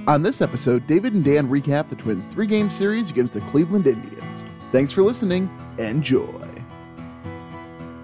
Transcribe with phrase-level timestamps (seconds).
[0.08, 4.46] On this episode, David and Dan recap the Twins' three-game series against the Cleveland Indians.
[4.72, 5.50] Thanks for listening.
[5.80, 6.48] Enjoy.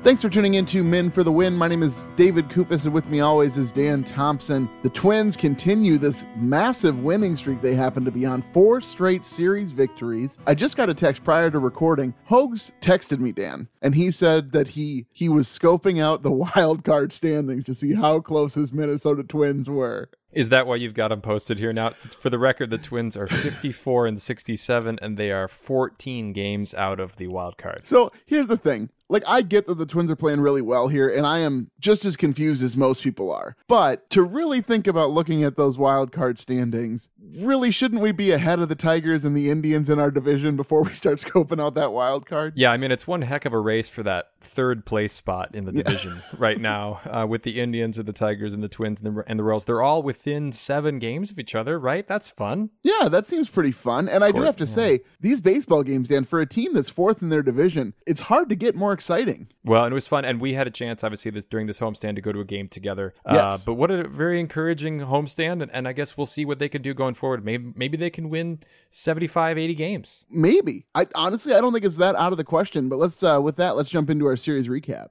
[0.01, 1.55] Thanks for tuning in to Men for the Win.
[1.55, 4.67] My name is David Kufis, and with me always is Dan Thompson.
[4.81, 9.71] The Twins continue this massive winning streak they happen to be on four straight series
[9.71, 10.39] victories.
[10.47, 12.15] I just got a text prior to recording.
[12.25, 16.83] Hogs texted me, Dan, and he said that he he was scoping out the wild
[16.83, 20.09] card standings to see how close his Minnesota Twins were.
[20.33, 21.91] Is that why you've got them posted here now?
[22.19, 26.99] For the record, the Twins are 54 and 67, and they are 14 games out
[26.99, 27.87] of the wild card.
[27.87, 28.89] So here's the thing.
[29.11, 32.05] Like, I get that the Twins are playing really well here, and I am just
[32.05, 33.57] as confused as most people are.
[33.67, 38.31] But to really think about looking at those wild card standings, really shouldn't we be
[38.31, 41.73] ahead of the Tigers and the Indians in our division before we start scoping out
[41.73, 42.53] that wild card?
[42.55, 45.65] Yeah, I mean, it's one heck of a race for that third place spot in
[45.65, 49.17] the division right now uh, with the Indians and the Tigers and the Twins and
[49.17, 49.65] the, and the Royals.
[49.65, 52.07] They're all within seven games of each other, right?
[52.07, 52.69] That's fun.
[52.81, 54.07] Yeah, that seems pretty fun.
[54.07, 57.21] And I do have to say, these baseball games, Dan, for a team that's fourth
[57.21, 59.47] in their division, it's hard to get more exciting.
[59.65, 62.15] Well, and it was fun, and we had a chance, obviously, this during this homestand
[62.15, 63.15] to go to a game together.
[63.25, 63.35] Yes.
[63.35, 66.69] Uh, but what a very encouraging homestand, and, and I guess we'll see what they
[66.69, 67.43] can do going forward.
[67.43, 68.59] Maybe maybe they can win
[68.91, 70.25] 75, 80 games.
[70.29, 70.85] Maybe.
[70.93, 72.89] I honestly, I don't think it's that out of the question.
[72.89, 75.07] But let's, uh, with that, let's jump into our series recap.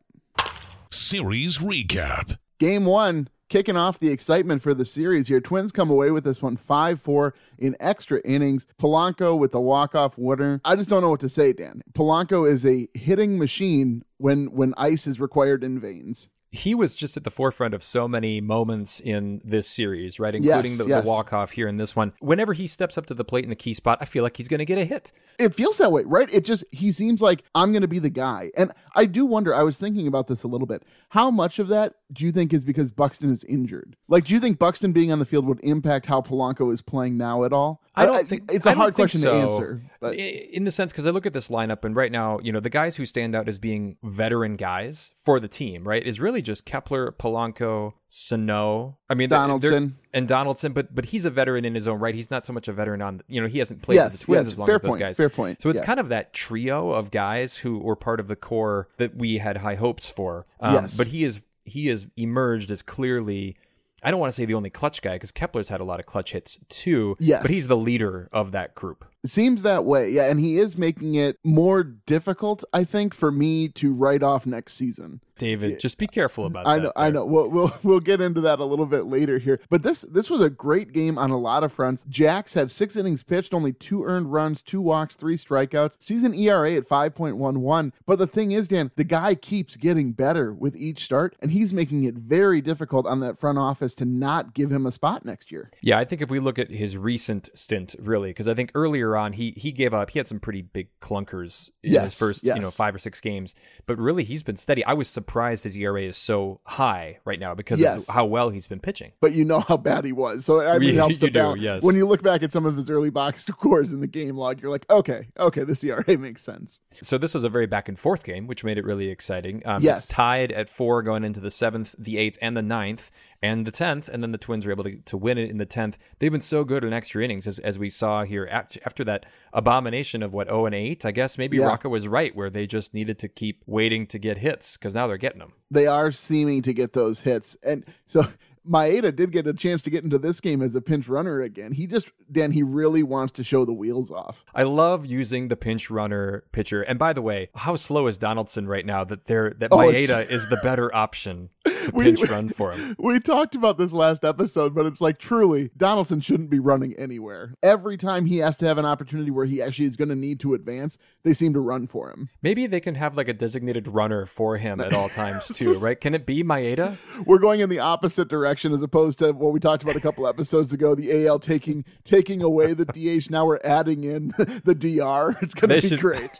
[0.92, 2.38] Series recap.
[2.60, 5.40] Game one, kicking off the excitement for the series here.
[5.40, 8.66] Twins come away with this one 5 4 in extra innings.
[8.78, 10.62] Polanco with the walk off winner.
[10.64, 11.82] I just don't know what to say, Dan.
[11.92, 16.30] Polanco is a hitting machine when when ice is required in veins.
[16.52, 20.34] He was just at the forefront of so many moments in this series, right?
[20.34, 21.04] Including Yes, the, yes.
[21.04, 22.12] the walk off here in this one.
[22.18, 24.48] Whenever he steps up to the plate in a key spot, I feel like he's
[24.48, 25.12] going to get a hit.
[25.38, 26.28] It feels that way, right?
[26.32, 28.50] It just he seems like I'm going to be the guy.
[28.56, 30.82] And I do wonder, I was thinking about this a little bit.
[31.10, 33.96] How much of that do you think is because Buxton is injured?
[34.08, 37.16] Like do you think Buxton being on the field would impact how Polanco is playing
[37.16, 37.80] now at all?
[38.02, 39.32] I don't think it's a I hard question so.
[39.32, 39.82] to answer.
[40.00, 42.60] But in the sense because I look at this lineup and right now, you know,
[42.60, 46.42] the guys who stand out as being veteran guys for the team, right, is really
[46.42, 48.98] just Kepler, Polanco, Sano.
[49.08, 49.96] I mean, Donaldson.
[50.12, 52.14] and Donaldson, but but he's a veteran in his own right.
[52.14, 54.24] He's not so much a veteran on, you know, he hasn't played with Yes, the
[54.26, 55.16] Twins yes, as long fair as those point, guys.
[55.16, 55.86] fair point, So it's yeah.
[55.86, 59.58] kind of that trio of guys who were part of the core that we had
[59.58, 60.46] high hopes for.
[60.60, 60.96] Um, Yes.
[60.96, 63.56] But he is he is emerged as clearly.
[64.02, 66.06] I don't want to say the only clutch guy because Kepler's had a lot of
[66.06, 67.16] clutch hits too.
[67.18, 67.42] Yes.
[67.42, 69.04] But he's the leader of that group.
[69.24, 70.10] Seems that way.
[70.10, 74.46] Yeah, and he is making it more difficult, I think, for me to write off
[74.46, 75.20] next season.
[75.40, 76.82] David, just be careful about I that.
[76.82, 77.24] know, I know.
[77.24, 79.58] We'll, we'll we'll get into that a little bit later here.
[79.70, 82.04] But this this was a great game on a lot of fronts.
[82.08, 85.96] Jax had six innings pitched, only two earned runs, two walks, three strikeouts.
[85.98, 87.94] Season ERA at five point one one.
[88.04, 91.72] But the thing is, Dan, the guy keeps getting better with each start, and he's
[91.72, 95.50] making it very difficult on that front office to not give him a spot next
[95.50, 95.70] year.
[95.80, 99.09] Yeah, I think if we look at his recent stint, really, because I think earlier
[99.16, 100.10] on he he gave up.
[100.10, 102.56] He had some pretty big clunkers in Yes, his first, yes.
[102.56, 103.54] you know, five or six games.
[103.86, 104.84] But really, he's been steady.
[104.84, 108.08] I was surprised his ERA is so high right now because Yes.
[108.08, 109.12] of how well he's been pitching.
[109.20, 110.44] but you know how bad he was.
[110.44, 111.82] So I mean, it helps you do, yes.
[111.82, 114.60] When you look back at some of his early box scores in the game log,
[114.62, 116.80] you're like, okay, okay, this ERA makes sense.
[117.02, 119.62] So this was a very back and forth game, which made it really exciting.
[119.64, 120.08] Um, Yes.
[120.08, 123.10] tied at four going into the seventh, the eighth, and the ninth,
[123.42, 125.66] and the tenth, and then the Twins were able to, to win it in the
[125.66, 125.96] tenth.
[126.18, 129.26] They've been so good in extra innings, as, as we saw here after, after that
[129.52, 131.04] abomination of what zero and eight.
[131.06, 131.66] I guess maybe Yeah.
[131.66, 135.06] Rocco was right, where they just needed to keep waiting to get hits because now
[135.06, 135.52] they're getting them.
[135.70, 137.56] they are seeming to get those hits.
[137.62, 138.26] And so
[138.68, 141.72] Maeda did get a chance to get into this game as a pinch runner again.
[141.72, 144.44] He just, Dan, he really wants to show the wheels off.
[144.54, 146.82] I love using the pinch runner pitcher.
[146.82, 150.28] And by the way, how slow is Donaldson right now that they're that Oh, Maeda
[150.30, 151.48] is the better option
[151.84, 152.96] to We- pinch run for him.
[152.98, 157.54] We talked about this last episode, but it's like truly, Donaldson shouldn't be running anywhere.
[157.62, 160.38] Every time he has to have an opportunity where he actually is going to need
[160.40, 162.28] to advance, they seem to run for him.
[162.42, 166.00] Maybe they can have like a designated runner for him at all times too, right?
[166.00, 166.98] Can it be Maeda?
[167.26, 170.26] We're going in the opposite direction as opposed to what we talked about a couple
[170.26, 170.94] episodes ago.
[170.94, 173.30] The AL taking taking away the DH.
[173.30, 174.28] Now we're adding in
[174.64, 175.36] the DR.
[175.42, 176.30] It's going to be should- great.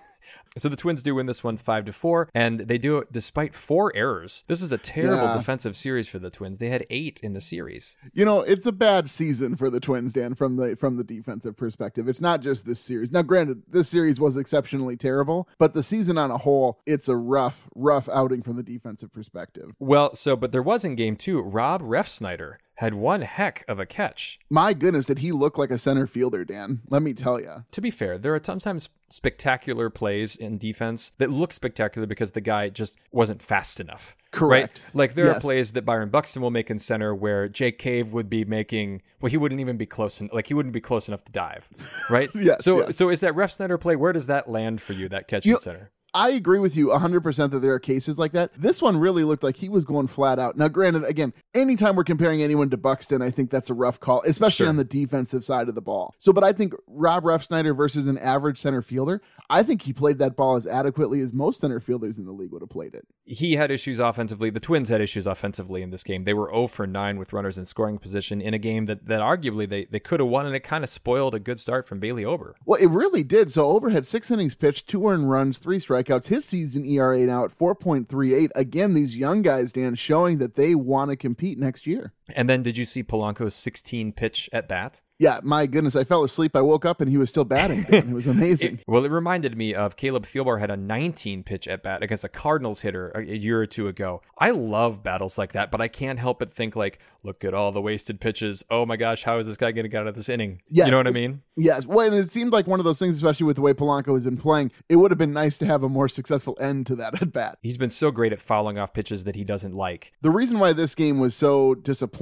[0.56, 3.55] So the Twins do win this one five to four, and they do it despite
[3.55, 4.43] four errors.
[4.49, 5.37] This is a terrible Yeah.
[5.37, 6.58] defensive series for the Twins.
[6.58, 7.97] They had eight in the series.
[8.12, 11.56] You know, it's a bad season for the Twins, Dan, from the from the defensive
[11.56, 12.08] perspective.
[12.08, 13.12] It's not just this series.
[13.12, 17.17] Now, granted, this series was exceptionally terrible, but the season on a whole, it's a
[17.17, 19.70] rough, rough outing from the defensive perspective.
[19.79, 23.85] Well, so but there was in game two, Rob Refsnyder had one heck of a
[23.85, 24.38] catch.
[24.49, 26.81] My goodness, did he look like a center fielder, Dan?
[26.88, 27.65] Let me tell you.
[27.73, 32.41] To be fair, there are sometimes spectacular plays in defense that look spectacular because the
[32.41, 34.17] guy just wasn't fast enough.
[34.31, 34.81] Correct.
[34.82, 34.94] Right?
[34.94, 38.31] Like there are plays that Byron Buxton will make in center where Jake Cave would
[38.31, 41.25] be making well, he wouldn't even be close en- like he wouldn't be close enough
[41.27, 41.69] to dive.
[42.09, 42.31] Right?
[42.41, 42.97] Yes, So yes.
[42.97, 45.61] so is that Refsnyder play, where does that land for you, that catch You- in
[45.61, 45.91] center?
[46.12, 48.51] I agree with you 100% that there are cases like that.
[48.57, 50.57] This one really looked like he was going flat out.
[50.57, 54.23] Now, granted, again, anytime we're comparing anyone to Buxton, I think that's a rough call,
[54.27, 54.69] especially Sure.
[54.69, 56.15] on the defensive side of the ball.
[56.19, 60.19] So, but I think Rob Refsnyder versus an average center fielder, I think he played
[60.19, 63.06] that ball as adequately as most center fielders in the league would have played it.
[63.25, 64.51] he had issues offensively.
[64.51, 66.25] The Twins had issues offensively in this game.
[66.25, 69.21] They were 0 for 9 with runners in scoring position in a game that, that
[69.21, 72.01] arguably they, they could have won, and it kind of spoiled a good start from
[72.01, 72.56] Bailey Ober.
[72.67, 73.53] Well, it really did.
[73.53, 76.26] So Ober had six innings pitched, two earned runs, three strikeouts.
[76.26, 78.50] His season ERA now at 4.38.
[78.55, 82.12] Again, these young guys, Dan, showing that they want to compete next year.
[82.37, 85.00] And then did you see Polanco's 16 pitch at bat?
[85.21, 85.97] Yeah, my goodness.
[85.97, 86.56] I fell asleep.
[86.56, 87.85] I woke up and he was still batting.
[87.91, 88.81] It was amazing.
[88.87, 92.29] Well, it reminded me of Caleb Thielbar had a 19 pitch at bat against a
[92.29, 94.23] Cardinals hitter a, a year or two ago.
[94.38, 97.71] I love battles like that, but I can't help but think like, look at all
[97.71, 98.65] the wasted pitches.
[98.71, 100.62] Oh my gosh, how is this guy going to get out of this inning?
[100.71, 100.87] Yes.
[100.87, 101.43] You know what I mean?
[101.55, 101.87] Yes.
[101.87, 104.25] Well, and it seemed like one of those things, especially with the way Polanco has
[104.25, 107.21] been playing, it would have been nice to have a more successful end to that
[107.21, 107.59] at bat.
[107.62, 110.15] He's been so great at fouling off pitches that he doesn't like.
[110.23, 112.19] The reason why this game was so disappointing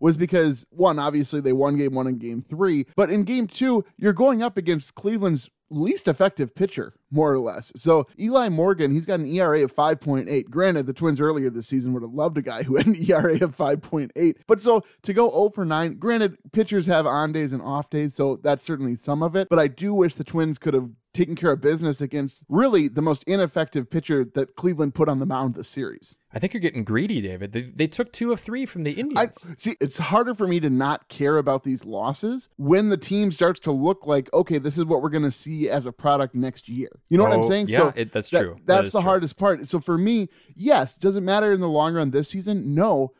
[0.00, 3.84] was because, one, obviously they won game one and game three, but in game two,
[3.96, 7.72] you're going up against Cleveland's least effective pitcher, more or less.
[7.76, 10.50] So Eli Morgan, he's got an ERA of 5.8.
[10.50, 13.34] Granted, the Twins earlier this season would have loved a guy who had an ERA
[13.42, 14.36] of 5.8.
[14.46, 18.14] But so to go 0 for 9, granted, pitchers have on days and off days,
[18.14, 19.48] so that's certainly some of it.
[19.48, 23.00] But I do wish the Twins could have taken care of business against really the
[23.02, 26.16] most ineffective pitcher that Cleveland put on the mound this series.
[26.32, 27.52] I think you're getting greedy, David.
[27.52, 29.50] They, they took two of three from the I Indians.
[29.56, 29.76] see.
[29.80, 33.72] It's harder for me to not care about these losses when the team starts to
[33.72, 36.90] look like, okay, this is what we're going to see as a product next year.
[37.08, 37.68] You know what I'm Oh, saying?
[37.68, 38.56] yeah, it- that's that- true.
[38.66, 39.08] That's is the true.
[39.08, 39.66] hardest part.
[39.66, 42.74] So for me, yes, does it matter in the long run this season?
[42.74, 43.12] No.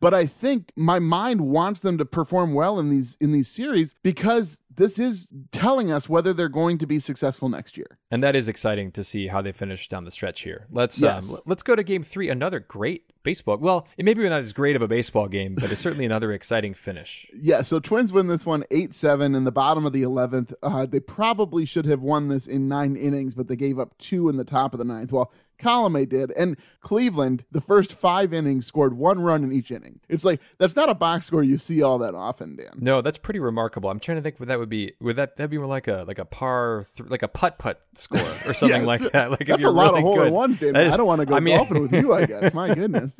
[0.00, 3.94] But I think my mind wants them to perform well in these in these series
[4.02, 7.98] because this is telling us whether they're going to be successful next year.
[8.10, 10.66] and that is exciting to see how they finish down the stretch here.
[10.70, 11.32] Let's Yes.
[11.32, 12.28] um, let's go to game three.
[12.28, 13.56] Another great baseball.
[13.56, 16.30] Well, it may be not as great of a baseball game, but it's certainly another
[16.32, 17.26] exciting finish.
[17.46, 20.52] Yeah, so Twins win this one 8 7 in the bottom of the 11th.
[20.62, 24.28] Uh, they probably should have won this in nine innings, but they gave up two
[24.28, 25.10] in the top of the ninth.
[25.12, 26.30] Well, Colome did.
[26.32, 30.00] And Cleveland, the first five innings, scored one run in each inning.
[30.08, 32.72] It's like, that's not a box score you see all that often, Dan.
[32.78, 33.90] No, that's pretty remarkable.
[33.90, 34.92] I'm trying to think what that would be.
[35.00, 37.80] Would that that'd be more like a like a par, th- like a putt putt
[37.94, 38.86] score or something Yes.
[38.86, 39.30] like that?
[39.30, 40.74] Like That's a lot really of hole in ones, Dan.
[40.74, 42.54] That is- I don't want to go I mean- golfing with you, I guess.
[42.54, 43.18] My goodness.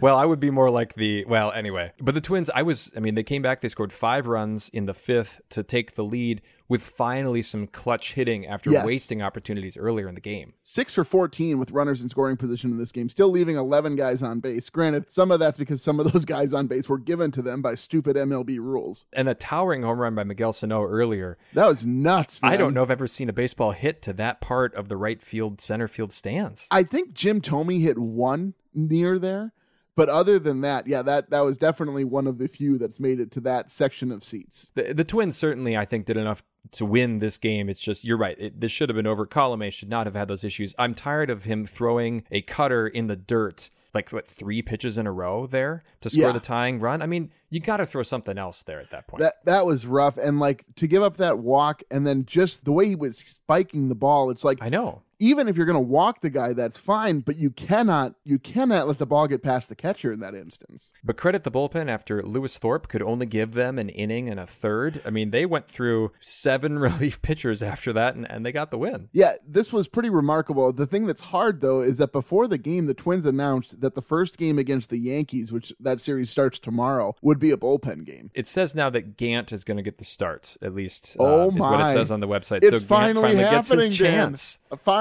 [0.00, 1.92] well, I would be more like the well, anyway.
[2.00, 4.86] But the Twins, I was I mean, they came back, they scored 5 runs in
[4.86, 8.86] the 5th to take the lead with finally some clutch hitting after Yes.
[8.86, 10.54] wasting opportunities earlier in the game.
[10.62, 14.22] Six for 14 with runners in scoring position in this game, still leaving 11 guys
[14.22, 14.70] on base.
[14.70, 17.60] Granted, some of that's because some of those guys on base were given to them
[17.60, 19.04] by stupid MLB rules.
[19.12, 21.36] And a towering home run by Miguel Sano earlier.
[21.54, 22.52] That was nuts, man.
[22.52, 24.96] I don't know if I've ever seen a baseball hit to that part of the
[24.96, 26.66] right field center field stands.
[26.70, 29.52] I think Jim Thome hit one near there,
[30.00, 33.20] but other than that, yeah, that that was definitely one of the few that's made
[33.20, 34.72] it to that section of seats.
[34.74, 36.42] The, the Twins certainly, I think, did enough
[36.72, 37.68] to win this game.
[37.68, 38.34] It's just you're right.
[38.40, 39.26] It, this should have been over.
[39.26, 40.74] Colome should not have had those issues.
[40.78, 45.06] I'm tired of him throwing a cutter in the dirt, like what three pitches in
[45.06, 46.32] a row there to score Yeah.
[46.32, 47.02] the tying run.
[47.02, 49.20] I mean, you got to throw something else there at that point.
[49.20, 52.72] That that was rough, and like to give up that walk, and then just the
[52.72, 55.02] way he was spiking the ball, it's like I know.
[55.20, 58.88] Even if you're going to walk the guy, that's fine, but you cannot you cannot
[58.88, 60.92] let the ball get past the catcher in that instance.
[61.04, 64.46] But credit the bullpen after Lewis Thorpe could only give them an inning and a
[64.46, 65.02] third.
[65.04, 68.78] I mean, they went through seven relief pitchers after that, and, and they got the
[68.78, 69.08] win.
[69.12, 70.72] Yeah, this was pretty remarkable.
[70.72, 74.02] The thing that's hard though is that before the game, the Twins announced that the
[74.02, 78.30] first game against the Yankees, which that series starts tomorrow, would be a bullpen game.
[78.34, 81.16] It says now that Gant is going to get the start, at least.
[81.18, 82.60] Oh uh, is what it says on the website.
[82.62, 84.30] It's so finally, gets happening, his Dan.
[84.30, 84.60] chance.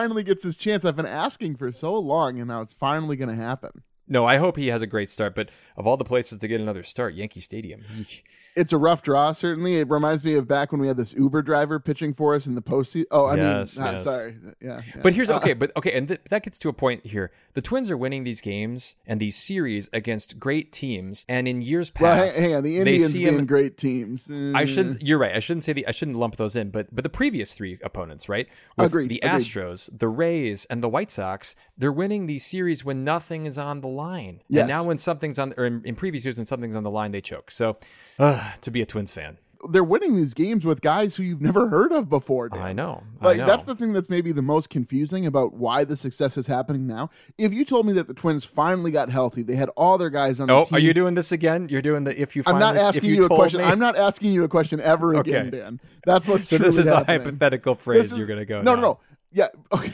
[0.09, 0.85] Finally gets his chance.
[0.85, 3.83] I've been asking for so long, and now it's finally going to happen.
[4.07, 5.35] No, I hope he has a great start.
[5.35, 7.83] But of all the places to get another start, Yankee Stadium.
[8.59, 9.77] It's a rough draw, certainly.
[9.77, 12.55] It reminds me of back when we had this Uber driver pitching for us in
[12.55, 13.05] the postseason.
[13.11, 14.03] Oh, I Yes, mean, yes.
[14.03, 14.35] sorry.
[14.61, 15.01] Yeah, yeah.
[15.01, 17.31] But here's okay, but okay, and th- that gets to a point here.
[17.53, 21.89] The Twins are winning these games and these series against great teams, and in years
[21.89, 22.63] past, hang, hang on.
[22.63, 24.29] The Indians being him- great teams.
[24.29, 24.67] I Mm.
[24.67, 25.01] shouldn't.
[25.01, 25.35] You're right.
[25.35, 25.87] I shouldn't say the.
[25.87, 26.69] I shouldn't lump those in.
[26.69, 28.47] But but the previous three opponents, right?
[28.77, 29.41] With Agreed, The agreed.
[29.41, 31.55] Astros, the Rays, and the White Sox.
[31.77, 34.41] They're winning these series when nothing is on the line.
[34.49, 34.61] Yes.
[34.63, 37.11] And now when something's on, or in, in previous years when something's on the line,
[37.11, 37.51] they choke.
[37.51, 37.77] So,
[38.19, 39.37] uh, to be a Twins fan,
[39.71, 42.47] They're winning these games with guys who you've never heard of before.
[42.49, 42.61] Dan.
[42.61, 43.03] I know.
[43.21, 43.45] I Like know.
[43.45, 47.09] that's the thing that's maybe the most confusing about why the success is happening now.
[47.37, 50.39] If you told me that the Twins finally got healthy, they had all their guys
[50.39, 51.67] on the Oh, are you doing this again?
[51.69, 52.43] You're doing the if you.
[52.45, 53.59] I'm not asking if you, a question.
[53.59, 55.57] me- I'm not asking you a question ever again, Okay.
[55.57, 55.79] Dan.
[56.05, 58.61] That's what's So this is a hypothetical phrase is- you're going to go.
[58.61, 58.81] No, now.
[58.81, 58.99] no, no.
[59.31, 59.47] Yeah.
[59.73, 59.91] Okay.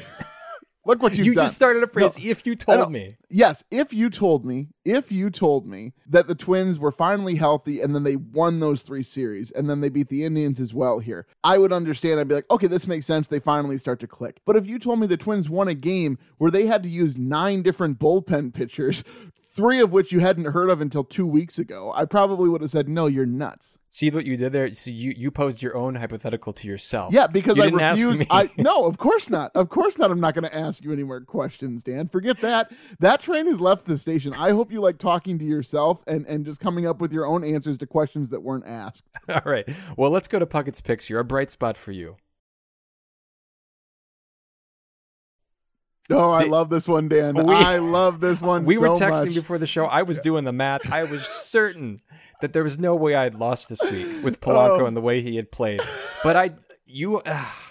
[0.86, 1.26] Look what you've done.
[1.26, 1.46] You done.
[1.46, 2.18] just started a phrase.
[2.18, 6.28] No, if you told me, Yes, if you told me, if you told me that
[6.28, 9.90] the Twins were finally healthy and then they won those three series and then they
[9.90, 12.20] beat the Indians as well here, I would understand.
[12.20, 13.28] I'd be like, okay, this makes sense.
[13.28, 14.42] They finally start to click.
[14.46, 17.18] But if you told me the Twins won a game where they had to use
[17.18, 19.04] nine different bullpen pitchers,
[19.56, 22.72] three of which you hadn't heard of until two weeks ago, I probably would have
[22.72, 23.78] said, no, you're nuts.
[23.90, 24.72] see what you did there.
[24.74, 27.14] So you you posed your own hypothetical to yourself.
[27.14, 28.20] Yeah, because You I didn't ask refuse.
[28.22, 28.28] me.
[28.30, 29.52] I no, of course not.
[29.56, 30.12] Of course not.
[30.12, 32.08] I'm not going to ask you any more questions, Dan.
[32.10, 32.72] Forget that.
[33.00, 34.34] That train has left the station.
[34.34, 37.44] I hope you like talking to yourself and and just coming up with your own
[37.46, 39.04] answers to questions that weren't asked.
[39.30, 39.68] All right.
[39.98, 41.20] Well, let's go to Puckett's picks here.
[41.20, 42.18] A bright spot for you.
[46.12, 47.36] Oh, I Did- love this one, Dan.
[47.36, 48.64] We- I love this one.
[48.66, 49.34] We were texting much.
[49.36, 49.86] before the show.
[49.86, 50.92] I was doing the math.
[50.92, 52.02] I was certain
[52.42, 54.86] that there was no way I'd lost this week with Polanco Oh.
[54.86, 55.82] and the way he had played.
[56.24, 56.52] But I,
[56.86, 57.65] you, ah,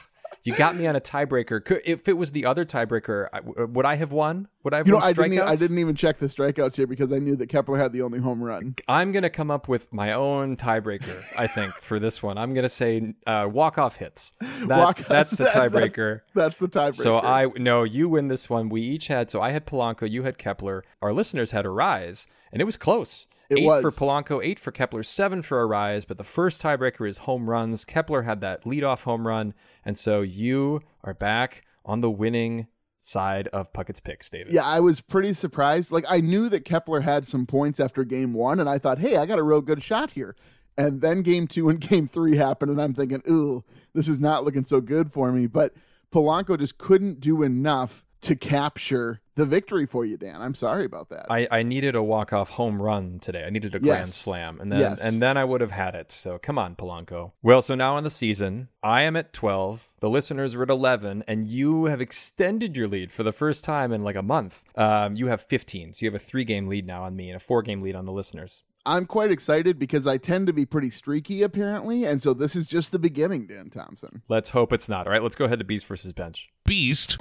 [0.44, 1.64] you got me on a tiebreaker.
[1.64, 4.48] Could, if it was the other tiebreaker, I, would I have won?
[4.62, 5.38] Would I have You know, won I didn't.
[5.40, 8.18] I didn't even check the strikeouts here because I knew that Kepler had the only
[8.18, 8.74] home run.
[8.88, 11.22] I'm gonna come up with my own tiebreaker.
[11.38, 14.32] I think for this one, I'm gonna say uh, walk off hits.
[14.66, 16.20] That, Walk- that's the that's- tiebreaker.
[16.34, 16.94] That's the tiebreaker.
[16.94, 18.68] So I no, you win this one.
[18.68, 20.84] We each had so I had Polanco, you had Kepler.
[21.02, 23.26] Our listeners had Arraez, and it was close.
[23.50, 23.82] It eight was.
[23.82, 26.06] for Polanco, eight for Kepler, seven for Arraez.
[26.06, 27.84] But the first tiebreaker is home runs.
[27.84, 32.66] Kepler had that leadoff home run, and so you are back on the winning
[32.98, 34.52] side of Puckett's picks, David.
[34.52, 35.92] Yeah, I was pretty surprised.
[35.92, 39.16] Like I knew that Kepler had some points after game one, and I thought, hey,
[39.16, 40.34] I got a real good shot here.
[40.76, 44.44] And then game two and game three happened, and I'm thinking, ooh, this is not
[44.44, 45.46] looking so good for me.
[45.46, 45.74] But
[46.12, 50.40] Polanco just couldn't do enough to capture the victory for you, Dan.
[50.40, 51.26] I'm sorry about that.
[51.30, 53.44] I, I needed a walk off home run today.
[53.44, 55.00] I needed a grand slam, and then Yes.
[55.02, 56.10] and then I would have had it.
[56.12, 57.32] So come on, Polanco.
[57.42, 59.88] Well, so now in the season, I am at twelve.
[60.00, 63.92] The listeners are at eleven, and you have extended your lead for the first time
[63.92, 64.64] in like a month.
[64.76, 67.36] Um, you have fifteen, so you have a three game lead now on me and
[67.36, 68.62] a four game lead on the listeners.
[68.86, 72.04] I'm quite excited because I tend to be pretty streaky, apparently.
[72.04, 74.20] And so this is just the beginning, Dan Thompson.
[74.28, 75.06] Let's hope it's not.
[75.06, 76.50] All right, let's go ahead to Beast versus Bench.
[76.66, 77.16] Beast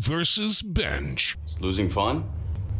[0.00, 1.36] versus Bench.
[1.46, 2.30] Is losing fun?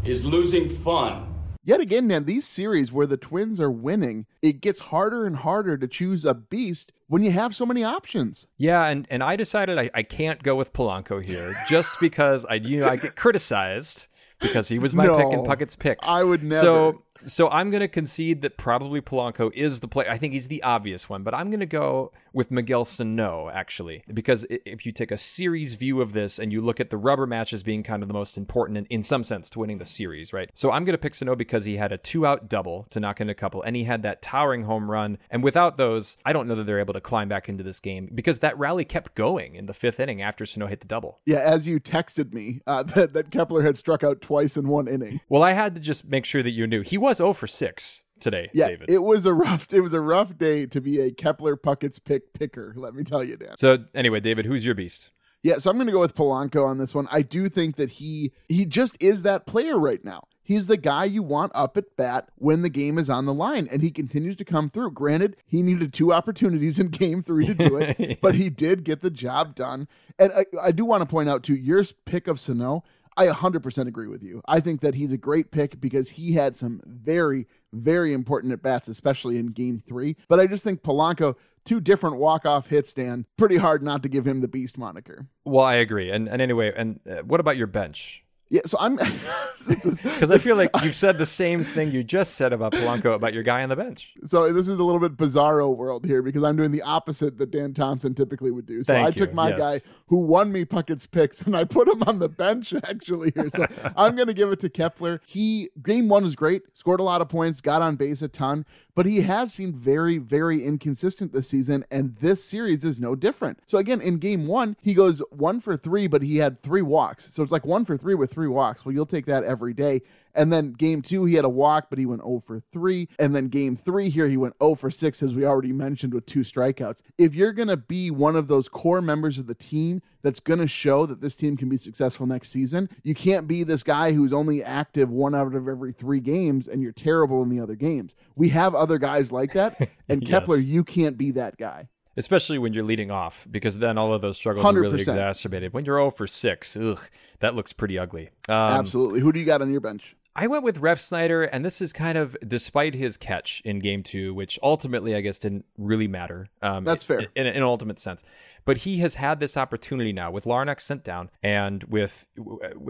[0.04, 1.35] Is losing fun?
[1.66, 5.78] Yet again, man, these series where the twins are winning, it gets harder and harder
[5.78, 8.47] to choose a beast when you have so many options.
[8.59, 12.54] Yeah, and, and I decided I, I can't go with Polanco here just because I
[12.54, 14.09] you know I get criticized
[14.40, 16.00] because he was my pick and Puckett's pick.
[16.02, 16.61] I would never.
[16.61, 20.07] So so I'm gonna concede that probably Polanco is the play.
[20.09, 24.45] I think he's the obvious one, but I'm gonna go with Miguel Sano actually because
[24.49, 27.62] if you take a series view of this and you look at the rubber matches
[27.62, 30.50] being kind of the most important in, in some sense to winning the series, right?
[30.54, 33.28] So I'm gonna pick Sano because he had a two out double to knock in
[33.28, 35.19] a couple, and he had that towering home run.
[35.31, 38.11] And without those, I don't know that they're able to climb back into this game
[38.14, 41.21] because that rally kept going in the fifth inning after Sano hit the double.
[41.25, 44.88] Yeah, as you texted me uh, that, that Kepler had struck out twice in one
[44.88, 45.21] inning.
[45.28, 48.02] Well, I had to just make sure that you knew he was 0 for 6
[48.21, 48.90] today, Yeah, David.
[48.90, 52.33] it was a rough it was a rough day to be a Kepler Puckett's pick
[52.33, 52.73] picker.
[52.76, 53.56] Let me tell you, Dan.
[53.56, 55.11] so anyway, David, who's your beast?
[55.42, 57.06] Yeah, so I'm going to go with Polanco on this one.
[57.12, 60.25] I do think that he he just is that player right now.
[60.42, 63.66] He's the guy you want up at bat when the game is on the line,
[63.71, 64.90] and he continues to come through.
[64.92, 69.00] Granted, he needed two opportunities in game three to do it, but he did get
[69.00, 69.88] the job done.
[70.18, 72.85] And I, I do want to point out, too, your pick of Sano,
[73.16, 74.42] I 100% agree with you.
[74.47, 78.62] I think that he's a great pick because he had some very, very important at
[78.62, 80.16] bats, especially in game three.
[80.28, 84.09] But I just think Polanco, two different walk off hits, Dan, pretty hard not to
[84.09, 85.28] give him the beast moniker.
[85.44, 86.11] Well, I agree.
[86.11, 88.24] And and anyway, and uh, what about your bench?
[88.54, 88.94] Yeah, so I'm
[89.68, 93.34] because I feel like you've said the same thing you just said about Polanco about
[93.34, 94.14] your guy on the bench.
[94.26, 97.50] So this is a little bit bizarro world here because I'm doing the opposite that
[97.50, 98.82] Dan Thompson typically would do.
[98.82, 99.58] So Thank I you, took my yes.
[99.58, 103.50] guy who won me Puckett's picks and I put him on the bench actually here.
[103.50, 105.20] So I'm going to give it to Kepler.
[105.26, 108.64] He game one was great, scored a lot of points, got on base a ton,
[108.94, 113.58] but he has seemed very, very inconsistent this season, and this series is no different.
[113.66, 117.32] So again, in game one, he goes one for three, but he had three walks.
[117.32, 118.84] So it's like one for three with three walks.
[118.84, 120.02] Well, you'll take that every day.
[120.34, 123.08] And then game two, he had a walk, but he went 0 for 3.
[123.18, 126.26] And then game three here, he went 0 for 6, as we already mentioned, with
[126.26, 127.00] two strikeouts.
[127.18, 130.58] If you're going to be one of those core members of the team that's going
[130.58, 134.12] to show that this team can be successful next season, you can't be this guy
[134.12, 137.74] who's only active one out of every three games and you're terrible in the other
[137.76, 138.14] games.
[138.34, 139.74] We have other guys like that.
[140.08, 140.30] And Yes.
[140.30, 141.88] Kepler, you can't be that guy.
[142.16, 145.72] Especially when you're leading off, because then all of those struggles are really exacerbated.
[145.72, 147.00] When you're 0 for 6, ugh,
[147.40, 148.28] that looks pretty ugly.
[148.48, 149.20] Um, Absolutely.
[149.20, 150.14] Who do you got on your bench?
[150.36, 154.34] I went with Refsnyder, and this is kind of despite his catch in game two,
[154.34, 156.48] which ultimately I guess didn't really matter.
[156.60, 157.20] Um, That's fair.
[157.36, 158.24] In, in an ultimate sense.
[158.64, 162.26] But he has had this opportunity now with Larnach sent down, and with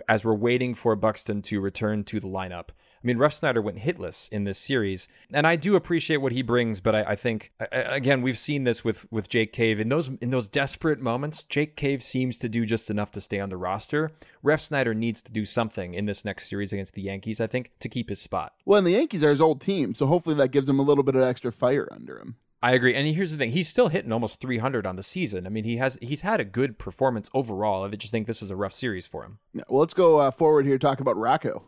[0.09, 2.69] as we're waiting for Buxton to return to the lineup.
[3.05, 6.81] I mean, Refsnyder went hitless in this series, and I do appreciate what he brings.
[6.81, 10.09] But I, I think I- again we've seen this with with Jake Cave in those
[10.23, 11.43] in those desperate moments.
[11.45, 14.11] Jake Cave seems to do just enough to stay on the roster.
[14.43, 17.91] Refsnyder needs to do something in this next series against the Yankees, I think, to
[17.91, 18.55] keep his spot.
[18.65, 21.05] Well, and the Yankees are his old team, so hopefully that gives him a little
[21.05, 22.37] bit of extra fire under him.
[22.63, 22.95] I agree.
[22.95, 25.47] And here's the thing: he's still hitting almost 300 on the season.
[25.47, 27.85] I mean, he has he's had a good performance overall.
[27.85, 29.39] I just think this was a rough series for him.
[29.69, 30.79] Well, let's go uh, forward here.
[30.79, 31.63] Talk about Rocco.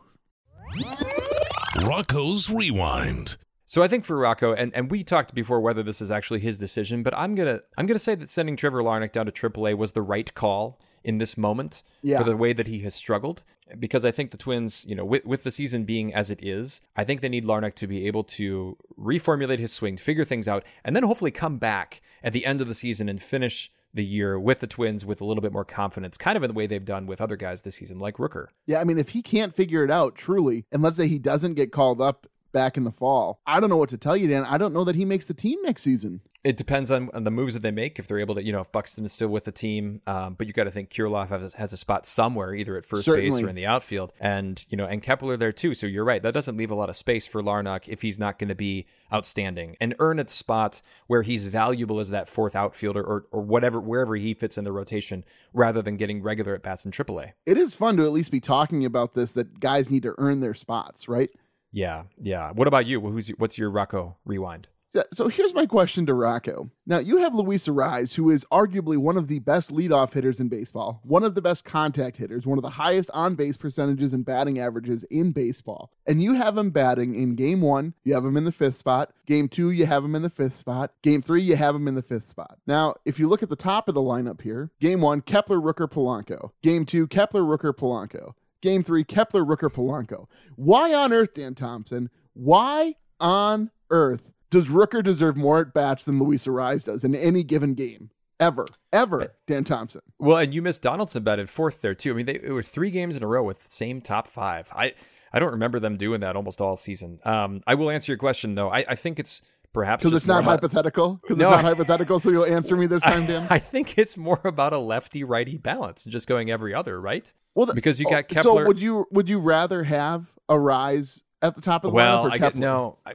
[1.84, 3.36] Rocco's Rewind.
[3.66, 6.58] So I think for Rocco, and, and we talked before whether this is actually his
[6.58, 9.92] decision, but I'm gonna I'm gonna say that sending Trevor Larnach down to AAA was
[9.92, 12.18] the right call in this moment Yeah.
[12.18, 13.42] for the way that he has struggled.
[13.80, 16.80] Because I think the Twins, you know, with, with the season being as it is,
[16.96, 20.64] I think they need Larnach to be able to reformulate his swing, figure things out,
[20.84, 24.38] and then hopefully come back at the end of the season and finish the year
[24.38, 26.84] with the Twins with a little bit more confidence, kind of in the way they've
[26.84, 28.48] done with other guys this season, like Rooker.
[28.66, 31.54] Yeah, I mean, if he can't figure it out truly, and let's say he doesn't
[31.54, 34.44] get called up back in the fall, I don't know what to tell you, Dan.
[34.44, 36.20] I don't know that he makes the team next season.
[36.46, 37.98] It depends on, on the moves that they make.
[37.98, 40.46] If they're able to, you know, if Buxton is still with the team, um, but
[40.46, 43.48] you got to think Kirilloff has, has a spot somewhere, either at first base or
[43.48, 45.74] in the outfield, and you know, and Kepler there too.
[45.74, 46.22] So you're right.
[46.22, 48.86] That doesn't leave a lot of space for Larnach if he's not going to be
[49.12, 53.80] outstanding and earn a spot where he's valuable as that fourth outfielder or or whatever
[53.80, 57.32] wherever he fits in the rotation, rather than getting regular at bats in AAA.
[57.44, 60.38] It is fun to at least be talking about this that guys need to earn
[60.38, 61.30] their spots, right?
[61.72, 62.52] Yeah, yeah.
[62.52, 63.00] What about you?
[63.00, 64.68] Who's what's your Rocco rewind?
[65.12, 66.70] So- here's my question to Rocco.
[66.86, 70.48] Now, you have Luis Arraez, who is arguably one of the best leadoff hitters in
[70.48, 74.24] baseball, one of the best contact hitters, one of the highest on base percentages and
[74.24, 75.90] batting averages in baseball.
[76.06, 79.12] And you have him batting in game one, you have him in the fifth spot.
[79.26, 80.92] Game two, you have him in the fifth spot.
[81.02, 82.58] Game three, you have him in the fifth spot.
[82.66, 85.90] Now, if you look at the top of the lineup here, game one, Kepler, Rooker,
[85.90, 86.50] Polanco.
[86.62, 88.32] Game two, Kepler, Rooker, Polanco.
[88.62, 90.26] Game three, Kepler, Rooker, Polanco.
[90.54, 92.08] Why on earth, Dan Thompson?
[92.32, 97.42] Why on earth does Rooker deserve more at bats than Luis Arraez does in any
[97.42, 98.10] given game?
[98.38, 98.66] Ever.
[98.92, 100.02] Ever, Dan Thompson.
[100.18, 102.12] Well, and you missed Donaldson batted fourth there too.
[102.12, 104.70] I mean, they, it was three games in a row with the same top five.
[104.74, 104.92] I
[105.32, 107.18] I don't remember them doing that almost all season.
[107.24, 108.70] Um, I will answer your question though.
[108.70, 109.40] I, I think it's
[109.72, 111.18] perhaps Because it's not about- hypothetical?
[111.22, 111.48] Because No.
[111.52, 113.46] it's not hypothetical, so you'll answer me this time, Dan?
[113.50, 117.30] I think it's more about a lefty righty balance, and just going every other, right?
[117.54, 118.42] Well, the- because you got oh, Kepler.
[118.62, 122.26] So would you would you rather have Arraez at the top of the lineup well,
[122.26, 122.98] or I get, no.
[123.04, 123.14] I,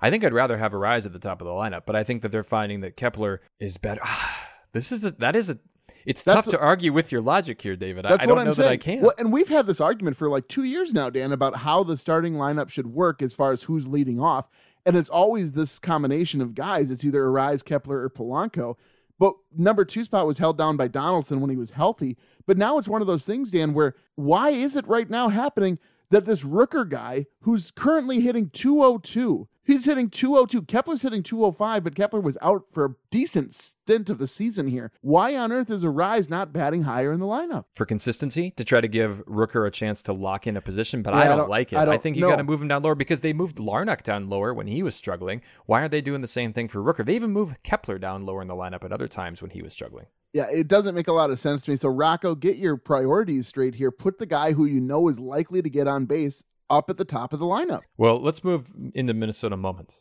[0.00, 2.22] I think I'd rather have Arraez at the top of the lineup, but I think
[2.22, 4.00] that they're finding that Kepler is better.
[4.72, 5.58] this is a, that is a.
[6.04, 8.06] It's That's tough what- to argue with your logic here, David.
[8.06, 8.66] I, That's I what don't I'm know saying.
[8.66, 9.00] that I can.
[9.02, 11.96] Well, and we've had this argument for like two years now, Dan, about how the
[11.96, 14.48] starting lineup should work as far as who's leading off.
[14.86, 16.90] And it's always this combination of guys.
[16.90, 18.76] It's either Arraez, Kepler, or Polanco.
[19.18, 22.16] But number two spot was held down by Donaldson when he was healthy.
[22.46, 25.78] But now it's one of those things, Dan, where why is it right now happening
[26.10, 30.62] that this Rooker guy, who's currently hitting 202, he's hitting 202.
[30.62, 34.90] Kepler's hitting 205, but Kepler was out for a decent stint of the season here.
[35.00, 37.66] Why on earth is Arraez not batting higher in the lineup?
[37.74, 41.14] for consistency to try to give Rooker a chance to lock in a position, but
[41.14, 41.76] Yeah, I, I don't don't- like it.
[41.76, 42.30] I I, don't- think you no.
[42.30, 44.96] got to move him down lower because they moved Larnach down lower when he was
[44.96, 45.42] struggling.
[45.66, 47.04] Why aren't they doing the same thing for Rooker?
[47.06, 49.72] They even moved Kepler down lower in the lineup at other times when he was
[49.72, 50.06] struggling.
[50.32, 51.76] Yeah, it doesn't make a lot of sense to me.
[51.76, 53.90] So, Rocco, get your priorities straight here.
[53.90, 57.04] Put the guy who you know is likely to get on base up at the
[57.04, 57.82] top of the lineup.
[57.96, 59.98] Well, let's move into Minnesota moment.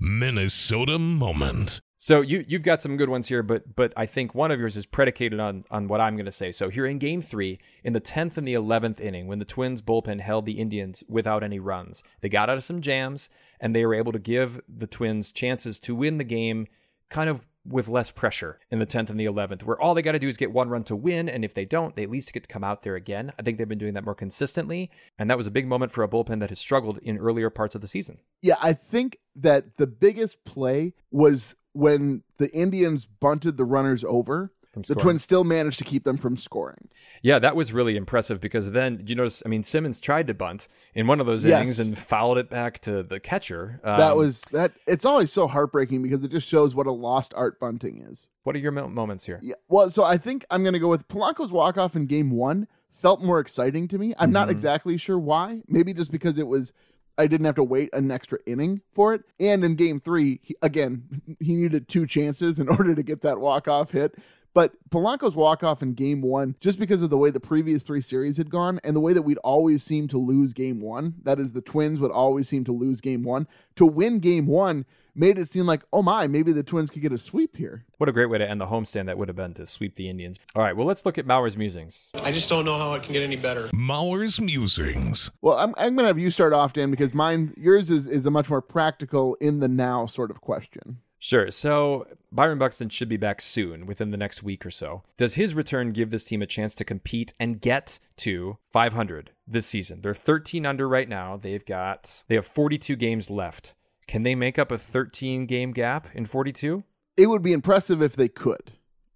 [0.00, 1.80] Minnesota Moment.
[1.98, 4.76] So you you've got some good ones here, but but I think one of yours
[4.76, 6.52] is predicated on on what I'm going to say.
[6.52, 9.80] So here in Game Three, in the tenth and the eleventh inning, when the Twins
[9.80, 13.86] bullpen held the Indians without any runs, they got out of some jams and they
[13.86, 16.66] were able to give the Twins chances to win the game,
[17.08, 20.12] kind of with less pressure in the 10th and the 11th, where all they got
[20.12, 21.28] to do is get one run to win.
[21.28, 23.32] And if they don't, they at least get to come out there again.
[23.38, 24.90] I think they've been doing that more consistently.
[25.18, 27.74] And that was a big moment for a bullpen that has struggled in earlier parts
[27.74, 28.18] of the season.
[28.42, 34.52] Yeah, I think that the biggest play was when the Indians bunted the runners over.
[34.76, 34.94] From The.
[35.00, 36.88] Twins still managed to keep them from scoring.
[37.22, 40.68] Yeah, that was really impressive because then you notice, I mean, Simmons tried to bunt
[40.94, 41.62] in one of those Yes.
[41.62, 43.80] innings and fouled it back to the catcher.
[43.82, 44.72] Um, that was that.
[44.86, 48.28] It's always so heartbreaking because it just shows what a lost art bunting is.
[48.42, 49.40] What are your moments here?
[49.42, 49.54] Yeah.
[49.68, 52.68] Well, so I think I'm going to go with Polanco's walk off in game one
[52.92, 54.14] felt more exciting to me.
[54.18, 55.62] I'm not exactly sure why.
[55.68, 56.72] Maybe just because it was,
[57.18, 59.22] I didn't have to wait an extra inning for it.
[59.40, 63.40] And in game three, he, again, he needed two chances in order to get that
[63.40, 64.14] walk off hit.
[64.56, 68.00] But Polanco's walk off in game one, just because of the way the previous three
[68.00, 71.38] series had gone and the way that we'd always seem to lose game one, that
[71.38, 75.38] is, the Twins would always seem to lose game one, to win game one made
[75.38, 77.84] it seem like, oh my, maybe the Twins could get a sweep here.
[77.98, 80.08] What a great way to end the homestand that would have been to sweep the
[80.08, 80.38] Indians.
[80.54, 82.10] All right, well, let's look at Mauer's musings.
[82.22, 83.68] I just don't know how it can get any better.
[83.74, 85.30] Mauer's musings.
[85.42, 88.24] Well, I'm, I'm going to have you start off, Dan, because mine, yours is, is
[88.24, 91.00] a much more practical in the now sort of question.
[91.18, 91.50] Sure.
[91.50, 95.02] So Byron Buxton should be back soon, within the next week or so.
[95.16, 99.66] Does his return give this team a chance to compete and get to 500 this
[99.66, 100.00] season?
[100.02, 101.36] They're 13 under right now.
[101.36, 103.74] They've got they have 42 games left.
[104.06, 106.84] Can they make up a 13 game gap in 42?
[107.16, 108.72] It would be impressive if they could,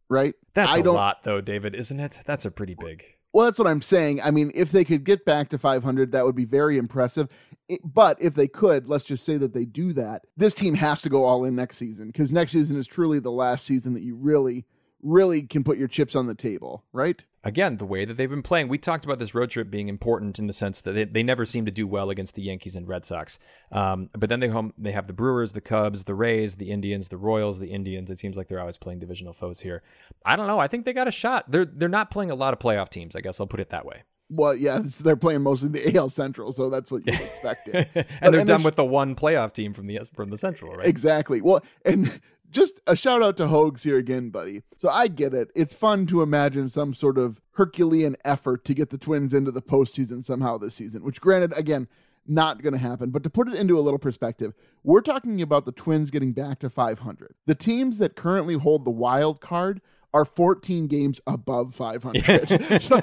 [0.08, 0.34] right?
[0.54, 2.20] That's I a don't, lot, though, David, isn't it?
[2.24, 3.04] That's a pretty big.
[3.33, 4.21] Well, that's what I'm saying.
[4.23, 7.29] I mean, if they could get back to 500, that would be very impressive.
[7.69, 11.01] It- but if they could, let's just say that they do that, this team has
[11.03, 14.03] to go all in next season because next season is truly the last season that
[14.03, 14.64] you really,
[15.02, 17.24] really can put your chips on the table, right?
[17.42, 20.38] Again, the way that they've been playing, we talked about this road trip being important
[20.38, 22.86] in the sense that they, they never seem to do well against the Yankees and
[22.86, 23.38] Red Sox.
[23.72, 27.08] Um, but then they home they have the Brewers, the Cubs, the Rays, the Indians,
[27.08, 28.10] the Royals, the Indians.
[28.10, 29.82] It seems like they're always playing divisional foes here.
[30.26, 30.58] I don't know.
[30.58, 31.50] I think they got a shot.
[31.50, 33.16] They're they're not playing a lot of playoff teams.
[33.16, 34.02] I guess I'll put it that way.
[34.32, 37.74] Well, yeah, they're playing mostly the AL Central, so that's what you expected.
[37.94, 40.72] and But- they're and done with the one playoff team from the from the Central,
[40.74, 40.86] right?
[40.86, 41.40] Exactly.
[41.40, 44.62] Well, and just a shout out to Hogs here again, buddy.
[44.76, 45.50] So I get it.
[45.54, 49.62] It's fun to imagine some sort of Herculean effort to get the Twins into the
[49.62, 51.88] postseason somehow this season, which, granted, again,
[52.26, 53.10] not going to happen.
[53.10, 56.58] But to put it into a little perspective, we're talking about the Twins getting back
[56.60, 57.34] to 500.
[57.46, 59.80] The teams that currently hold the wild card
[60.12, 62.49] are 14 games above 500.
[62.83, 63.01] so,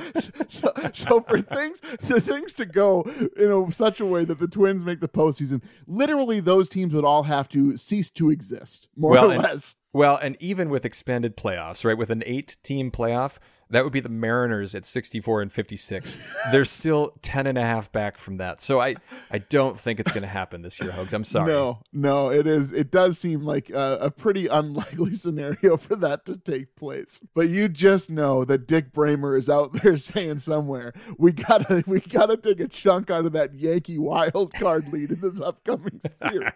[0.50, 3.04] so, so for things, the things to go
[3.36, 7.06] in a, such a way that the Twins make the postseason, literally those teams would
[7.06, 9.76] all have to cease to exist, more Well, or and- less.
[9.94, 11.98] Well, and even with expanded playoffs, right?
[11.98, 13.38] With an eight team playoff,
[13.70, 16.18] that would be the Mariners at 64 and 56.
[16.52, 18.62] They're still 10 and a half back from that.
[18.62, 18.96] So I,
[19.32, 21.14] I don't think it's going to happen this year, Hogs.
[21.14, 21.52] I'm sorry.
[21.52, 22.72] No, no, it is.
[22.72, 27.22] It does seem like a, a pretty unlikely scenario for that to take place.
[27.36, 32.00] But you just know that Dick Bremer is out there saying somewhere we gotta we
[32.00, 36.52] gotta take a chunk out of that Yankee wild card lead in this upcoming series.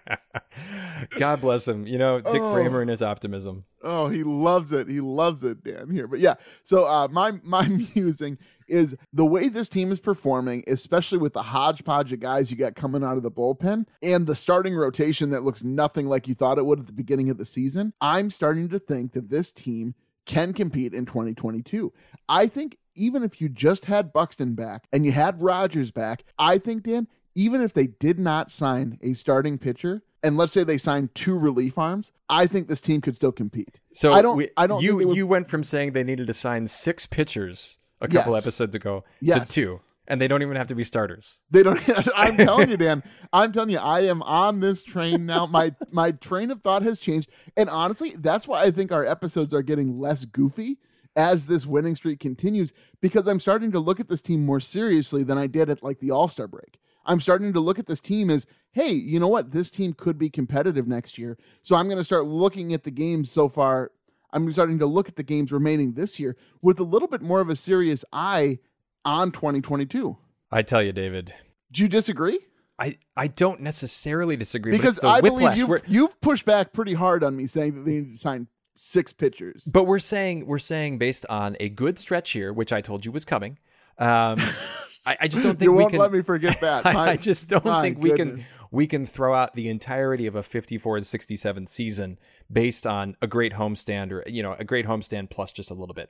[1.11, 1.87] God bless him.
[1.87, 2.53] You know, Dick Oh.
[2.53, 3.65] Bremer and his optimism.
[3.83, 4.87] Oh, he loves it.
[4.87, 5.89] He loves it, Dan.
[5.89, 6.35] Here, but yeah.
[6.63, 11.43] So uh, my my musing is the way this team is performing, especially with the
[11.43, 15.43] hodgepodge of guys you got coming out of the bullpen and the starting rotation that
[15.43, 17.93] looks nothing like you thought it would at the beginning of the season.
[17.99, 21.91] I'm starting to think that this team can compete in 2022.
[22.29, 26.57] I think even if you just had Buxton back and you had Rogers back, I
[26.57, 30.77] think Dan, even if they did not sign a starting pitcher, and let's say they
[30.77, 33.79] signed two relief arms, I think this team could still compete.
[33.93, 34.37] So I don't.
[34.37, 34.81] we- I don't.
[34.81, 38.33] You think would, you went from saying they needed to sign six pitchers a couple
[38.33, 38.43] Yes.
[38.43, 39.47] episodes ago Yes.
[39.47, 41.41] to two, and they don't even have to be starters.
[41.51, 41.79] They don't.
[42.15, 43.03] I'm telling you, Dan.
[43.33, 45.45] I'm telling you, I am on this train now.
[45.45, 49.53] My my train of thought has changed, and honestly, that's why I think our episodes
[49.53, 50.77] are getting less goofy
[51.15, 52.71] as this winning streak continues.
[53.01, 55.99] Because I'm starting to look at this team more seriously than I did at like
[55.99, 56.79] the All Star break.
[57.05, 59.51] I'm starting to look at this team as, hey, you know what?
[59.51, 61.37] This team could be competitive next year.
[61.63, 63.91] So I'm going to start looking at the games so far.
[64.33, 67.41] I'm starting to look at the games remaining this year with a little bit more
[67.41, 68.59] of a serious eye
[69.03, 70.17] on 2022.
[70.51, 71.33] I tell you, David.
[71.71, 72.39] Do you disagree?
[72.79, 76.45] I, I don't necessarily disagree because but it's the I believe you've, We're- you've pushed
[76.45, 79.65] back pretty hard on me saying that they need to sign six pitchers.
[79.65, 83.11] But we're saying we're saying based on a good stretch here, which I told you
[83.11, 83.59] was coming.
[83.99, 84.39] Um,
[85.05, 85.99] I, I just don't think you we won't can.
[85.99, 86.85] let me forget that.
[86.87, 88.47] I, My- I just don't my think we can goodness.
[88.71, 92.17] We can throw out the entirety of a 54 and 67 season
[92.51, 95.93] based on a great homestand or you know a great homestand plus just a little
[95.93, 96.09] bit.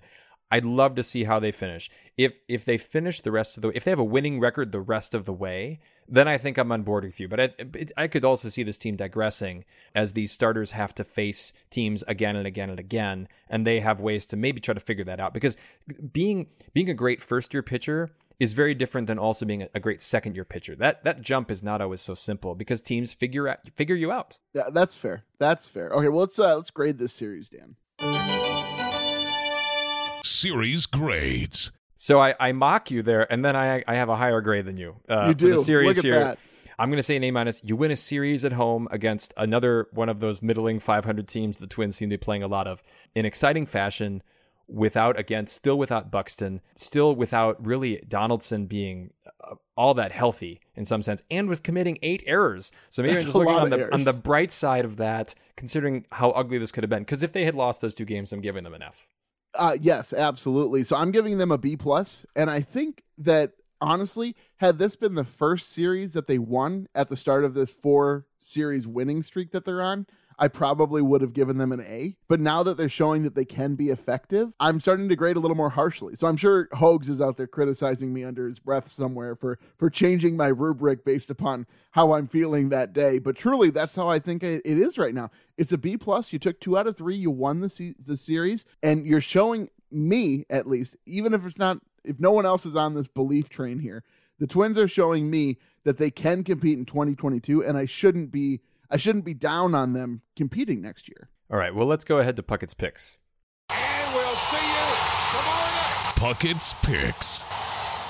[0.54, 1.90] I'd love to see how they finish.
[2.18, 4.82] If if they finish the rest of the if they have a winning record the
[4.82, 7.30] rest of the way, then I think I'm on board with you.
[7.30, 7.50] But I,
[7.96, 9.64] I could also see this team digressing
[9.96, 14.02] as these starters have to face teams again and again and again, and they have
[14.02, 15.34] ways to maybe try to figure that out.
[15.34, 15.56] Because
[16.12, 20.02] being being a great first year pitcher is very different than also being a, great
[20.02, 20.76] second year pitcher.
[20.76, 24.40] That that jump is not always so simple because teams figure out figure you out.
[24.56, 25.26] Yeah, that's fair.
[25.38, 25.92] That's fair.
[25.92, 27.76] Okay, well let's uh, let's grade this series, Dan
[30.24, 31.72] series grades.
[31.98, 34.76] So I, I mock you there, and then I I have a higher grade than
[34.76, 34.96] you.
[35.08, 35.52] Uh, you do.
[35.52, 36.20] the series Look at here.
[36.20, 36.40] That.
[36.80, 37.62] I'm going to say an A minus.
[37.64, 41.68] You win a series at home against another one of those middling 500 teams the
[41.68, 42.82] Twins seem to be playing a lot of
[43.14, 44.24] in exciting fashion.
[44.74, 49.12] Without again, still without Buxton, still without really Donaldson being
[49.44, 52.72] uh, all that healthy in some sense, and with committing eight errors.
[52.90, 53.94] So maybe That's I'm just looking on the errors.
[53.94, 57.04] on the bright side of that, considering how ugly this could have been.
[57.04, 59.06] Because if they had lost those two games, I'm giving them an F.
[59.54, 60.84] Uh, yes, absolutely.
[60.84, 65.16] So I'm giving them a B plus, and I think that honestly, had this been
[65.16, 69.52] the first series that they won at the start of this four series winning streak
[69.52, 70.06] that they're on,
[70.42, 72.18] I probably would have given them an A.
[72.28, 75.40] But now that they're showing that they can be effective, I'm starting to grade a
[75.40, 76.16] little more harshly.
[76.16, 79.92] So I'm sure Hogs is out there criticizing me under his breath somewhere for for
[79.92, 83.20] changing my rubric based upon how I'm feeling that day.
[83.20, 85.30] But truly, that's how I think it is right now.
[85.60, 86.34] It's a B plus.
[86.34, 87.16] You took two out of three.
[87.16, 91.78] You won the the series, and you're showing me at least, even if it's not,
[92.04, 94.04] if no one else is on this belief train here,
[94.40, 98.62] the Twins are showing me that they can compete in 2022, and I shouldn't be
[98.92, 101.30] I shouldn't be down on them competing next year.
[101.50, 103.18] All right, well, let's go ahead to Puckett's picks.
[103.70, 104.96] And we'll see you
[105.32, 106.14] tomorrow night.
[106.18, 107.44] Puckett's picks.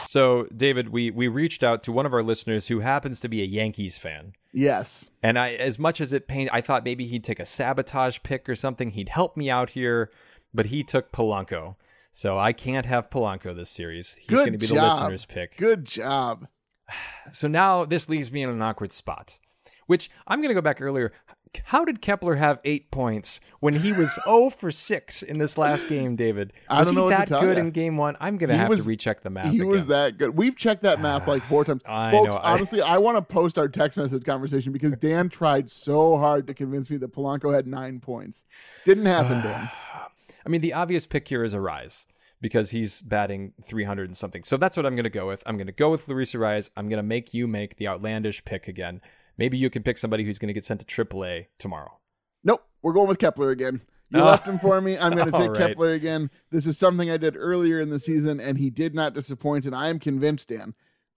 [0.05, 3.41] So, David, we we reached out to one of our listeners who happens to be
[3.41, 4.33] a Yankees fan.
[4.51, 5.07] Yes.
[5.21, 8.49] And I as much as it pained I thought maybe he'd take a sabotage pick
[8.49, 8.89] or something.
[8.89, 10.11] He'd help me out here,
[10.53, 11.75] but he took Polanco.
[12.11, 14.15] So I can't have Polanco this series.
[14.15, 14.77] He's going to be job.
[14.77, 15.57] the listener's pick.
[15.57, 16.47] Good job.
[17.31, 19.39] So now this leaves me in an awkward spot
[19.91, 21.11] which I'm going to go back earlier.
[21.65, 25.89] How did Kepler have eight points when he was 0 for 6 in this last
[25.89, 26.53] game, David?
[26.69, 27.63] Was I don't know he that good you.
[27.63, 28.15] in game one?
[28.21, 29.51] I'm going to have was, to recheck the math.
[29.51, 29.67] He again.
[29.67, 30.37] was that good.
[30.37, 31.81] We've checked that math like four times.
[31.85, 35.69] I Folks, know, honestly, I want to post our text message conversation because Dan tried
[35.69, 38.45] so hard to convince me that Polanco had nine points.
[38.85, 39.69] Didn't happen, Dan.
[40.45, 42.05] I mean, the obvious pick here is Arraez
[42.39, 44.43] because he's batting 300 and something.
[44.43, 45.43] So that's what I'm going to go with.
[45.45, 46.69] I'm going to go with Luis Arraez.
[46.77, 49.01] I'm going to make you make the outlandish pick again.
[49.37, 51.99] Maybe you can pick somebody who's going to get sent to AAA tomorrow.
[52.43, 53.81] Nope, we're going with Kepler again.
[54.09, 54.25] You Oh.
[54.25, 54.97] left him for me.
[54.97, 55.69] I'm going to take right.
[55.69, 56.29] Kepler again.
[56.51, 59.65] This is something I did earlier in the season, and he did not disappoint.
[59.65, 60.73] And I am convinced, Dan.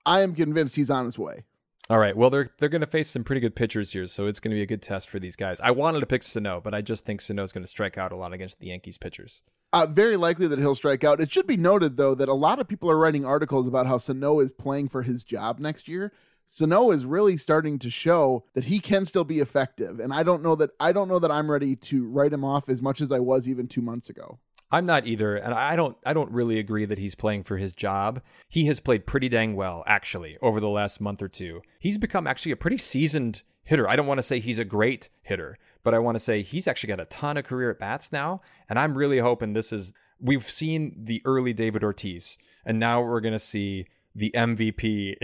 [0.06, 1.44] I am convinced he's on his way.
[1.90, 2.16] All right.
[2.16, 4.56] Well, they're they're going to face some pretty good pitchers here, so it's going to
[4.56, 5.60] be a good test for these guys.
[5.60, 8.16] I wanted to pick Sano, but I just think Sano's going to strike out a
[8.16, 9.42] lot against the Yankees pitchers.
[9.72, 11.20] Uh, very likely that he'll strike out.
[11.20, 13.98] It should be noted, though, that a lot of people are writing articles about how
[13.98, 16.12] Sano is playing for his job next year.
[16.46, 20.42] Sano is really starting to show that he can still be effective, and I don't
[20.42, 23.10] know that I don't know that I'm ready to write him off as much as
[23.10, 24.38] I was even two months ago.
[24.70, 27.74] I'm not either, and I don't I don't really agree that he's playing for his
[27.74, 28.20] job.
[28.48, 31.62] He has played pretty dang well, actually, over the last month or two.
[31.78, 33.88] He's become actually a pretty seasoned hitter.
[33.88, 36.66] I don't want to say he's a great hitter, but I want to say he's
[36.66, 39.92] actually got a ton of career at bats now, and I'm really hoping this is
[40.20, 45.16] we've seen the early David Ortiz, and now we're gonna see the MVP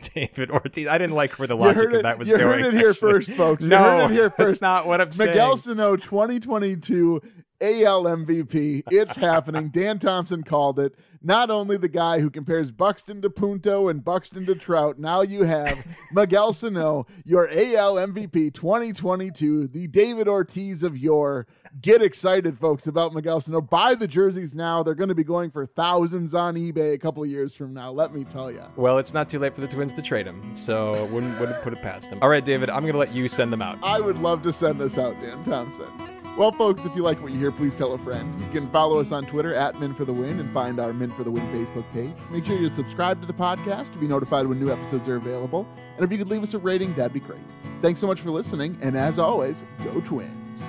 [0.14, 0.88] David Ortiz.
[0.88, 2.62] I didn't like where the logic heard of it, that was you going.
[2.62, 3.12] heard it here actually.
[3.12, 3.62] first, folks.
[3.62, 4.62] You No, it here that's first.
[4.62, 5.76] not what I'm Miguel saying.
[5.76, 7.20] Sano 2022
[7.60, 8.82] AL MVP.
[8.90, 9.68] It's happening.
[9.68, 10.94] Dan Thompson called it.
[11.26, 15.44] Not only the guy who compares Buxton to Punto and Buxton to Trout, now you
[15.44, 21.46] have Miguel Sano, your AL MVP 2022, the David Ortiz of your.
[21.80, 23.60] Get excited, folks, about Miguel Sano.
[23.60, 24.82] Buy the jerseys now.
[24.82, 27.90] They're going to be going for thousands on eBay a couple of years from now.
[27.90, 28.62] Let me tell you.
[28.76, 31.72] Well, it's not too late for the Twins to trade him, so wouldn't wouldn't put
[31.72, 32.18] it past him.
[32.20, 33.78] All right, David, I'm gonna let you send them out.
[33.82, 36.13] I would love to send this out, Dan Thompson.
[36.36, 38.40] Well, folks, if you like what you hear, please tell a friend.
[38.40, 41.12] You can follow us on Twitter at Min for the Win and find our Min
[41.12, 42.12] for the Win Facebook page.
[42.28, 45.64] Make sure you subscribe to the podcast to be notified when new episodes are available.
[45.94, 47.38] And if you could leave us a rating, that'd be great.
[47.82, 50.68] Thanks so much for listening, and as always, go Twins.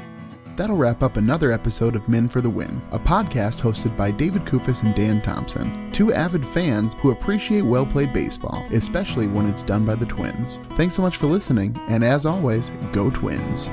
[0.56, 4.44] That'll wrap up another episode of Men for the Win, a podcast hosted by David
[4.44, 9.64] Kufis and Dan Thompson, two avid fans who appreciate well played baseball, especially when it's
[9.64, 10.60] done by the Twins.
[10.74, 13.68] Thanks so much for listening, and as always, go Twins.